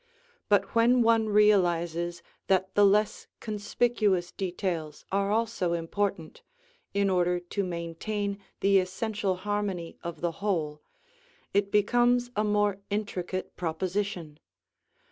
But 0.49 0.73
when 0.73 1.03
one 1.03 1.29
realizes 1.29 2.23
that 2.47 2.73
the 2.73 2.83
less 2.87 3.27
conspicuous 3.39 4.31
details 4.31 5.05
are 5.11 5.29
also 5.29 5.73
important, 5.73 6.41
in 6.91 7.07
order 7.07 7.39
to 7.39 7.63
maintain 7.63 8.39
the 8.61 8.79
essential 8.79 9.35
harmony 9.35 9.99
of 10.03 10.21
the 10.21 10.31
whole, 10.41 10.81
it 11.53 11.69
becomes 11.71 12.31
a 12.35 12.43
more 12.43 12.79
intricate 12.89 13.55
proposition. 13.55 14.39